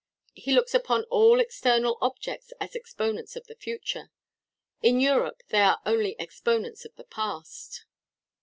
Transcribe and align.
He 0.33 0.51
looks 0.55 0.73
upon 0.73 1.03
all 1.11 1.39
external 1.39 1.99
objects 2.01 2.53
as 2.59 2.73
exponents 2.73 3.35
of 3.35 3.45
the 3.45 3.53
future. 3.53 4.09
In 4.81 4.99
Europe 4.99 5.43
they 5.49 5.61
are 5.61 5.79
only 5.85 6.15
exponents 6.17 6.85
of 6.85 6.95
the 6.95 7.03
past. 7.03 7.85